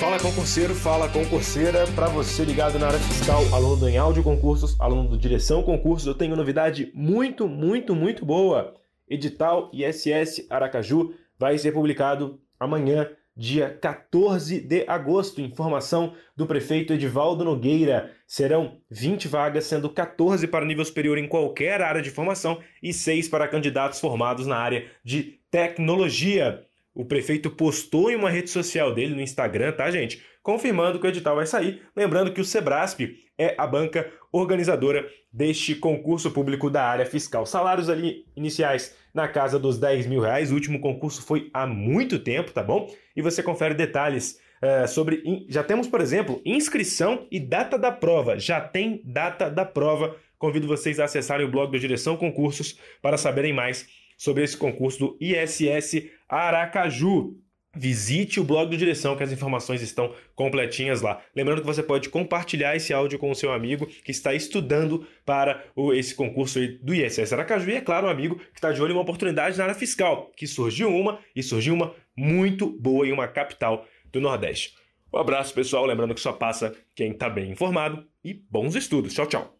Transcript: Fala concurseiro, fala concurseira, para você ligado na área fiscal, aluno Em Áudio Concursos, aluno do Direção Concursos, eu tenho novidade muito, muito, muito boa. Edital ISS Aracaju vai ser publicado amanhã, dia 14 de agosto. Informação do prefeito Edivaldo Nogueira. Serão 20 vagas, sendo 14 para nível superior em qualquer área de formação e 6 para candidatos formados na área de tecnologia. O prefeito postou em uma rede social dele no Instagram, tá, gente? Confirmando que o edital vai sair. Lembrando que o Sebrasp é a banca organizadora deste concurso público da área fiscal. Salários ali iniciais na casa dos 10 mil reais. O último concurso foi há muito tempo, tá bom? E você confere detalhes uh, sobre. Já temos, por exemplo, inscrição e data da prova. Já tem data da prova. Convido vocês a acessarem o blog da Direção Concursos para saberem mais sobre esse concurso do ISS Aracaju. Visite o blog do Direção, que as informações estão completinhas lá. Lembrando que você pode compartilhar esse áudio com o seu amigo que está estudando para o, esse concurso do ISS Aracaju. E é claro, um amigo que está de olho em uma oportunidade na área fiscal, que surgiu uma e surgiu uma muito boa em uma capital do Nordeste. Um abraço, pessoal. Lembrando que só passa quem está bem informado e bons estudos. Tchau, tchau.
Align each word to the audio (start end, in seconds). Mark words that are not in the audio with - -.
Fala 0.00 0.18
concurseiro, 0.22 0.74
fala 0.74 1.08
concurseira, 1.10 1.86
para 1.88 2.08
você 2.08 2.46
ligado 2.46 2.78
na 2.78 2.86
área 2.86 2.98
fiscal, 2.98 3.42
aluno 3.52 3.86
Em 3.86 3.98
Áudio 3.98 4.22
Concursos, 4.22 4.74
aluno 4.80 5.06
do 5.06 5.18
Direção 5.18 5.62
Concursos, 5.62 6.06
eu 6.06 6.14
tenho 6.14 6.34
novidade 6.34 6.90
muito, 6.94 7.46
muito, 7.46 7.94
muito 7.94 8.24
boa. 8.24 8.74
Edital 9.06 9.70
ISS 9.70 10.46
Aracaju 10.48 11.12
vai 11.38 11.58
ser 11.58 11.72
publicado 11.72 12.40
amanhã, 12.58 13.06
dia 13.38 13.78
14 13.80 14.60
de 14.60 14.84
agosto. 14.88 15.40
Informação 15.40 16.14
do 16.36 16.46
prefeito 16.46 16.92
Edivaldo 16.92 17.44
Nogueira. 17.44 18.12
Serão 18.26 18.80
20 18.90 19.28
vagas, 19.28 19.64
sendo 19.64 19.88
14 19.88 20.48
para 20.48 20.66
nível 20.66 20.84
superior 20.84 21.16
em 21.16 21.28
qualquer 21.28 21.80
área 21.80 22.02
de 22.02 22.10
formação 22.10 22.58
e 22.82 22.92
6 22.92 23.28
para 23.28 23.46
candidatos 23.46 24.00
formados 24.00 24.46
na 24.46 24.56
área 24.56 24.90
de 25.04 25.38
tecnologia. 25.50 26.67
O 26.98 27.04
prefeito 27.04 27.48
postou 27.48 28.10
em 28.10 28.16
uma 28.16 28.28
rede 28.28 28.50
social 28.50 28.92
dele 28.92 29.14
no 29.14 29.20
Instagram, 29.20 29.70
tá, 29.70 29.88
gente? 29.88 30.20
Confirmando 30.42 30.98
que 30.98 31.06
o 31.06 31.08
edital 31.08 31.36
vai 31.36 31.46
sair. 31.46 31.80
Lembrando 31.94 32.32
que 32.32 32.40
o 32.40 32.44
Sebrasp 32.44 33.16
é 33.38 33.54
a 33.56 33.64
banca 33.68 34.10
organizadora 34.32 35.08
deste 35.32 35.76
concurso 35.76 36.28
público 36.32 36.68
da 36.68 36.82
área 36.82 37.06
fiscal. 37.06 37.46
Salários 37.46 37.88
ali 37.88 38.24
iniciais 38.34 38.96
na 39.14 39.28
casa 39.28 39.60
dos 39.60 39.78
10 39.78 40.08
mil 40.08 40.20
reais. 40.20 40.50
O 40.50 40.54
último 40.54 40.80
concurso 40.80 41.22
foi 41.22 41.48
há 41.54 41.68
muito 41.68 42.18
tempo, 42.18 42.50
tá 42.50 42.64
bom? 42.64 42.92
E 43.14 43.22
você 43.22 43.44
confere 43.44 43.74
detalhes 43.74 44.40
uh, 44.60 44.88
sobre. 44.88 45.22
Já 45.48 45.62
temos, 45.62 45.86
por 45.86 46.00
exemplo, 46.00 46.42
inscrição 46.44 47.28
e 47.30 47.38
data 47.38 47.78
da 47.78 47.92
prova. 47.92 48.40
Já 48.40 48.60
tem 48.60 49.00
data 49.04 49.48
da 49.48 49.64
prova. 49.64 50.16
Convido 50.36 50.66
vocês 50.66 50.98
a 50.98 51.04
acessarem 51.04 51.46
o 51.46 51.50
blog 51.50 51.70
da 51.70 51.78
Direção 51.78 52.16
Concursos 52.16 52.76
para 53.00 53.16
saberem 53.16 53.52
mais 53.52 53.86
sobre 54.18 54.42
esse 54.42 54.56
concurso 54.56 54.98
do 54.98 55.18
ISS 55.20 56.10
Aracaju. 56.28 57.36
Visite 57.76 58.40
o 58.40 58.44
blog 58.44 58.70
do 58.70 58.76
Direção, 58.76 59.14
que 59.14 59.22
as 59.22 59.30
informações 59.30 59.80
estão 59.82 60.12
completinhas 60.34 61.00
lá. 61.00 61.22
Lembrando 61.36 61.60
que 61.60 61.66
você 61.66 61.82
pode 61.82 62.08
compartilhar 62.08 62.74
esse 62.74 62.92
áudio 62.92 63.18
com 63.18 63.30
o 63.30 63.34
seu 63.34 63.52
amigo 63.52 63.86
que 63.86 64.10
está 64.10 64.34
estudando 64.34 65.06
para 65.24 65.64
o, 65.76 65.92
esse 65.92 66.14
concurso 66.14 66.58
do 66.82 66.92
ISS 66.92 67.32
Aracaju. 67.32 67.70
E 67.70 67.76
é 67.76 67.80
claro, 67.80 68.08
um 68.08 68.10
amigo 68.10 68.36
que 68.36 68.56
está 68.56 68.72
de 68.72 68.82
olho 68.82 68.90
em 68.90 68.94
uma 68.94 69.02
oportunidade 69.02 69.56
na 69.56 69.64
área 69.64 69.74
fiscal, 69.76 70.32
que 70.36 70.46
surgiu 70.46 70.88
uma 70.88 71.20
e 71.36 71.42
surgiu 71.42 71.74
uma 71.74 71.94
muito 72.16 72.66
boa 72.66 73.06
em 73.06 73.12
uma 73.12 73.28
capital 73.28 73.86
do 74.10 74.20
Nordeste. 74.20 74.74
Um 75.12 75.18
abraço, 75.18 75.54
pessoal. 75.54 75.86
Lembrando 75.86 76.14
que 76.14 76.20
só 76.20 76.32
passa 76.32 76.74
quem 76.96 77.12
está 77.12 77.28
bem 77.30 77.50
informado 77.50 78.04
e 78.24 78.34
bons 78.34 78.74
estudos. 78.74 79.14
Tchau, 79.14 79.26
tchau. 79.26 79.58